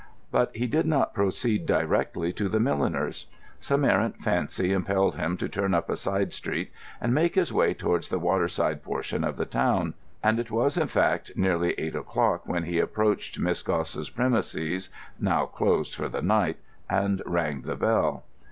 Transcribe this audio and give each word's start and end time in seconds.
But 0.31 0.55
he 0.55 0.65
did 0.65 0.87
not 0.87 1.13
proceed 1.13 1.67
directly 1.67 2.33
to 2.33 2.49
the 2.49 2.59
milliner's. 2.59 3.27
Some 3.59 3.85
errant 3.85 4.17
fancy 4.17 4.73
impelled 4.73 5.13
him 5.15 5.37
to 5.37 5.47
turn 5.47 5.75
up 5.75 5.91
a 5.91 5.95
side 5.95 6.33
street 6.33 6.71
and 6.99 7.13
make 7.13 7.35
his 7.35 7.53
way 7.53 7.75
towards 7.75 8.09
the 8.09 8.17
waterside 8.17 8.81
portion 8.81 9.23
of 9.23 9.37
the 9.37 9.45
town; 9.45 9.93
and 10.23 10.39
it 10.39 10.49
was, 10.49 10.75
in 10.75 10.87
fact, 10.87 11.33
nearly 11.35 11.73
eight 11.77 11.95
o'clock 11.95 12.47
when 12.47 12.63
he 12.63 12.79
approached 12.79 13.37
Miss 13.37 13.61
Gosse's 13.61 14.09
premises 14.09 14.89
(now 15.19 15.45
closed 15.45 15.93
for 15.93 16.09
the 16.09 16.23
night) 16.23 16.57
and 16.89 17.21
rang 17.27 17.61
the 17.61 17.75
bell. 17.75 18.23